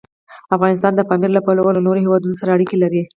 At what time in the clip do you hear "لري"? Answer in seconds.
2.83-3.01